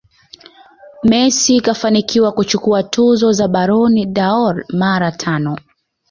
[1.03, 5.57] Messi kafanikiwa kuchukua tuzo za Ballon dâOr mara tano